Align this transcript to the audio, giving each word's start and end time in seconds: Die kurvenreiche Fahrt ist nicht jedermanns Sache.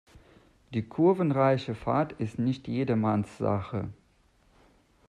Die 0.73 0.81
kurvenreiche 0.81 1.75
Fahrt 1.75 2.13
ist 2.13 2.39
nicht 2.39 2.67
jedermanns 2.67 3.37
Sache. 3.37 3.89